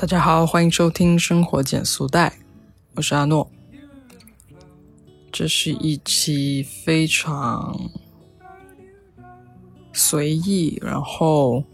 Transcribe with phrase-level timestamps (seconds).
[0.00, 2.28] 大家好，欢迎收听《生活减速带》，
[2.94, 3.50] 我是阿诺。
[5.32, 7.90] 这是一期非常
[9.92, 11.64] 随意，然后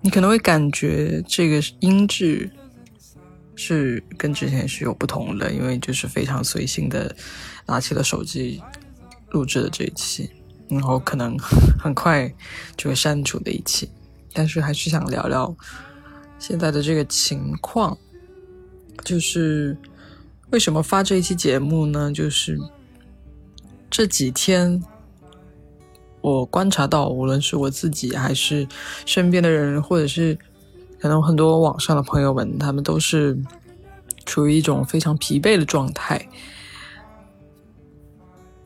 [0.00, 2.48] 你可能会感觉这个音质
[3.56, 7.12] 是跟之前是有不同的，因为就是非常随性的
[7.66, 8.62] 拿起了手机
[9.30, 10.30] 录制的这一期，
[10.68, 11.36] 然后可能
[11.76, 12.32] 很快
[12.76, 13.90] 就会删除的一期，
[14.32, 15.52] 但是还是想聊聊。
[16.46, 17.96] 现在的这个情况，
[19.02, 19.74] 就是
[20.50, 22.12] 为什么发这一期节目呢？
[22.12, 22.60] 就是
[23.88, 24.84] 这几天，
[26.20, 28.68] 我观察到，无论是我自己，还是
[29.06, 30.38] 身边的人，或者是
[31.00, 33.38] 可能很多网上的朋友们，他们都是
[34.26, 36.28] 处于一种非常疲惫的状态。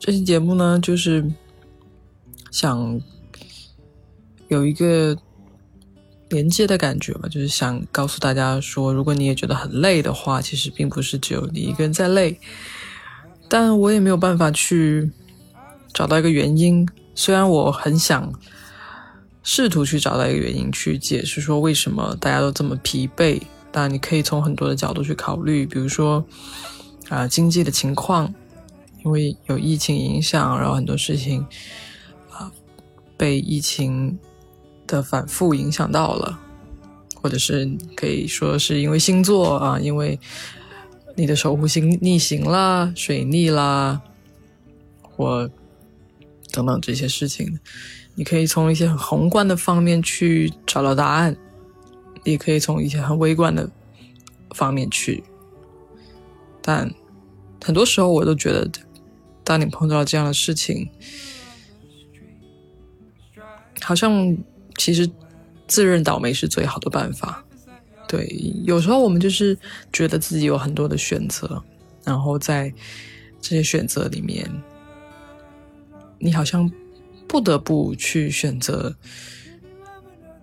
[0.01, 1.25] 这期节目呢，就是
[2.51, 3.01] 想
[4.49, 5.17] 有一个。
[6.31, 12.39] 连接的感觉吧，就是想告诉大家说，如果你也觉得很累的话，其实并不是只有你一个人在累。
[13.49, 15.11] 但我也没有办法去
[15.95, 18.31] 找到一个原因，虽然我很想
[19.43, 23.41] 试图去找到一个原因去解释说为什么大家都这么疲惫。
[23.71, 26.25] 但你可以从很多的角度去考虑，比如说
[27.09, 28.35] 啊经济的情况，
[29.05, 31.47] 因为有疫情影响，然后很多事情
[32.31, 32.53] 啊
[33.17, 34.19] 被疫情。
[34.89, 36.41] 的反复影响到了，
[37.15, 40.19] 或者是可以说是因为星座啊，因为
[41.15, 44.01] 你的守护星逆行啦、水逆啦，
[45.03, 45.49] 或
[46.51, 47.61] 等等这些事情，
[48.15, 51.37] 你可以从一些很宏观的方面去找到答案，
[52.25, 53.71] 也可以从一些很微观的
[54.53, 55.23] 方面去。
[56.63, 56.91] 但
[57.63, 58.71] 很多时候，我都觉得，
[59.45, 60.89] 当你碰到这样的事情，
[63.83, 64.37] 好像。
[64.79, 65.11] 其实，
[65.67, 67.45] 自认倒霉是最好的办法。
[68.07, 68.27] 对，
[68.65, 69.59] 有时候我们就是
[69.93, 71.63] 觉得自己有很多的选择，
[72.05, 72.73] 然后在
[73.39, 74.51] 这些选择里面，
[76.19, 76.71] 你好像
[77.27, 78.97] 不得不去选择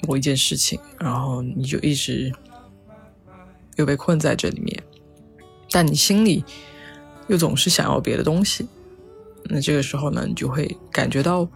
[0.08, 2.32] 某一件事情，然后你就一直
[3.78, 4.84] 又被困在这里面，
[5.72, 6.44] 但你心里
[7.30, 8.68] 又总是想要别的东西。
[9.46, 11.50] 那这个时候呢，你就会感觉到。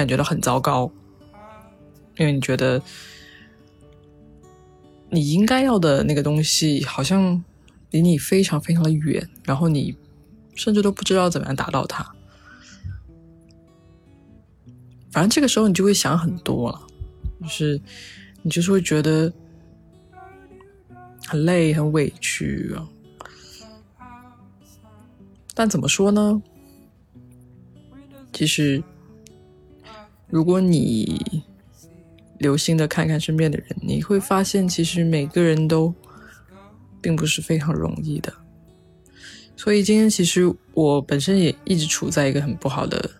[0.00, 0.90] 感觉到很糟糕，
[2.16, 2.80] 因为你觉得
[5.10, 7.44] 你应该要的那个东西好像
[7.90, 9.94] 离你非常非常的远，然后你
[10.54, 12.14] 甚至都不知道怎么样达到它。
[15.10, 16.80] 反正这个时候你就会想很多了，
[17.42, 17.78] 就是
[18.40, 19.30] 你就是会觉得
[21.26, 22.88] 很累、很委屈啊。
[25.54, 26.40] 但怎么说呢？
[28.32, 28.82] 其实。
[30.30, 31.42] 如果你
[32.38, 35.92] 留心的看看身边的人，你会发现，其实每个人都
[37.02, 38.32] 并不是非常容易的。
[39.56, 43.10] 所以今天其实我本身也一直处在一个很不好的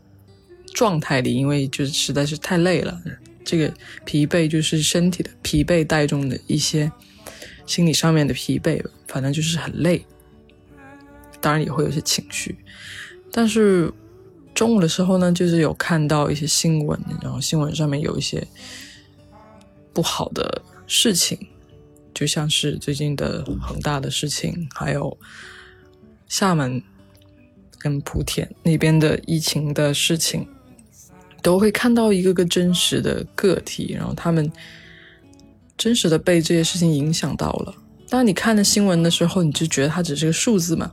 [0.72, 3.02] 状态里，因为就是实在是太累了。
[3.44, 6.90] 这个疲惫就是身体的疲惫带动的一些
[7.66, 10.06] 心理上面的疲惫，反正就是很累。
[11.40, 12.56] 当然也会有些情绪，
[13.32, 13.92] 但是。
[14.60, 18.46] 中午的时候呢，就是有看到一些新闻，然后新闻上面有一些
[19.94, 21.38] 不好的事情，
[22.12, 25.16] 就像是最近的恒大的事情，还有
[26.28, 26.82] 厦门
[27.78, 30.46] 跟莆田那边的疫情的事情，
[31.40, 34.52] 都会看到一个个真实的个体，然后他们
[35.78, 37.74] 真实的被这些事情影响到了。
[38.10, 40.92] 当你看的新闻的时候，你就觉得它只是个数字嘛，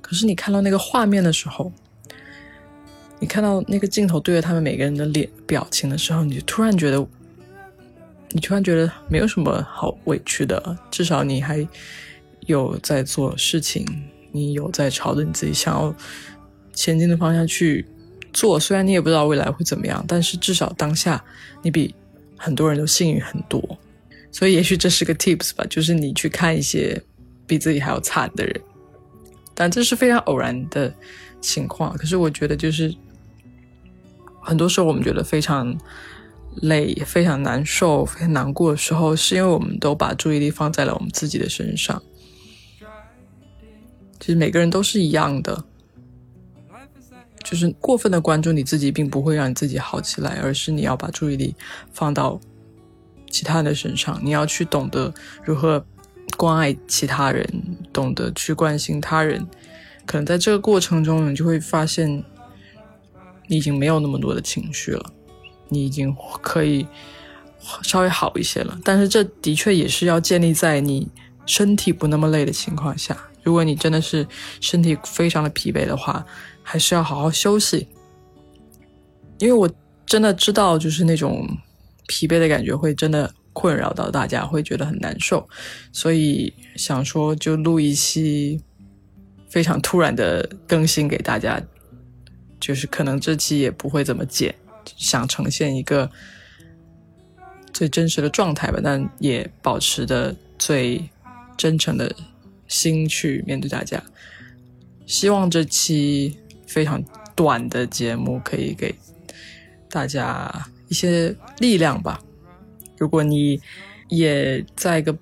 [0.00, 1.72] 可是你看到那个画面的时候，
[3.22, 7.06] 你看到那个镜头对着他们每个人的脸表情的时候，你就突然觉得，
[8.32, 11.64] 你突然觉得没有什么好委屈的，至少你还
[12.46, 13.86] 有在做事情，
[14.32, 15.94] 你有在朝着你自己想要
[16.72, 17.86] 前进的方向去
[18.32, 18.58] 做。
[18.58, 21.24] 虽然你也不知道未来会怎么样，但是至少当下
[21.62, 21.94] 你比
[22.36, 23.78] 很多人都幸运很多。
[24.32, 27.00] 所以也许这是个 tips 吧，就是你去看一些
[27.46, 28.60] 比自己还要惨的人，
[29.54, 30.92] 但这是非常偶然的
[31.40, 31.96] 情况。
[31.96, 32.92] 可是我觉得就是。
[34.42, 35.78] 很多时候，我们觉得非常
[36.62, 42.02] 累、非常难受、非常难过的时候，是因为我们都把注意力放在了我们自己的身上。
[44.20, 45.64] 其实每个人都是一样的，
[47.42, 51.54] 就是过分的关注你自己，并不会让你自己好起来，而是你要把注意力
[51.92, 52.38] 放到
[53.30, 54.20] 其他人的身上。
[54.22, 55.84] 你要去懂得如何
[56.36, 57.48] 关爱其他人，
[57.92, 59.46] 懂得去关心他人。
[60.04, 62.24] 可能在这个过程中，你就会发现。
[63.46, 65.12] 你已经没有那么多的情绪了，
[65.68, 66.86] 你已经可以
[67.82, 68.78] 稍微好一些了。
[68.84, 71.08] 但是这的确也是要建立在你
[71.46, 73.16] 身体不那么累的情况下。
[73.42, 74.26] 如果你真的是
[74.60, 76.24] 身体非常的疲惫的话，
[76.62, 77.88] 还是要好好休息。
[79.38, 79.68] 因为我
[80.06, 81.48] 真的知道，就是那种
[82.06, 85.48] 疲惫的感觉会真的困扰到大家，会觉得很难受，
[85.90, 88.60] 所以想说就录一期
[89.48, 91.60] 非常突然的更新给大家，
[92.62, 94.54] 就是可能这期也不会怎么剪，
[94.96, 96.10] 想呈现一个
[97.74, 101.10] 最真实的状态吧，但也保持的最
[101.58, 102.14] 真诚的
[102.68, 104.00] 心去面对大家。
[105.06, 107.02] 希望这期非常
[107.34, 108.94] 短的节目可以给。
[109.94, 110.50] 大家
[110.88, 112.18] 一些力量吧。
[112.96, 113.60] 如果你
[114.08, 115.14] 也在一个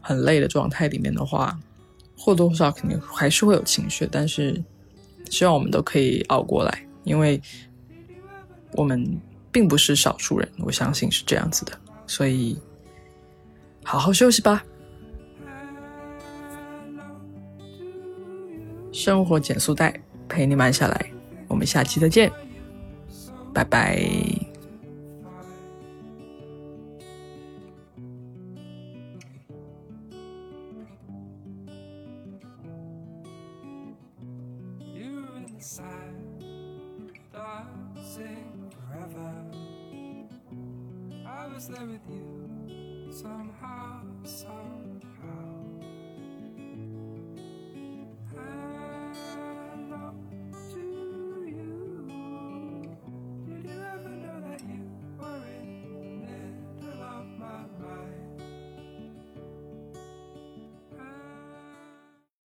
[0.00, 1.60] 很累的状态里面的话，
[2.16, 4.08] 或多或少肯定还是会有情绪。
[4.10, 4.64] 但是
[5.30, 7.40] 希望我们都可以熬过来，因为
[8.72, 9.20] 我们
[9.52, 11.72] 并不是少数人，我相信是这样子的。
[12.06, 12.58] 所以
[13.84, 14.64] 好好休息吧。
[18.92, 21.10] 生活减速带陪你慢下来，
[21.48, 22.32] 我们下期再见。
[23.52, 24.35] 拜拜。
[38.18, 38.22] I
[41.52, 44.95] was there with you somehow, somehow.